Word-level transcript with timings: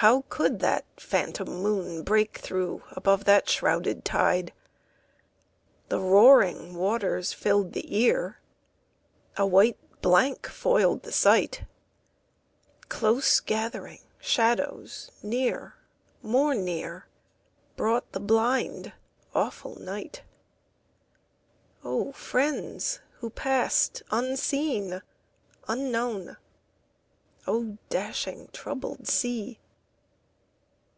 How 0.00 0.24
could 0.28 0.58
that 0.60 0.84
phantom 0.98 1.48
moon 1.48 2.02
break 2.02 2.36
through, 2.36 2.82
Above 2.90 3.24
that 3.24 3.48
shrouded 3.48 4.04
tide? 4.04 4.52
The 5.88 5.98
roaring 5.98 6.74
waters 6.76 7.32
filled 7.32 7.72
the 7.72 7.96
ear, 7.96 8.38
A 9.38 9.46
white 9.46 9.78
blank 10.02 10.48
foiled 10.48 11.02
the 11.02 11.12
sight. 11.12 11.64
Close 12.90 13.40
gathering 13.40 14.02
shadows 14.20 15.10
near, 15.22 15.76
more 16.22 16.54
near, 16.54 17.06
Brought 17.76 18.12
the 18.12 18.20
blind, 18.20 18.92
awful 19.34 19.76
night. 19.76 20.22
O 21.82 22.12
friends 22.12 23.00
who 23.20 23.30
passed 23.30 24.02
unseen, 24.10 25.00
unknown! 25.68 26.36
O 27.46 27.78
dashing, 27.88 28.48
troubled 28.52 29.08
sea! 29.08 29.58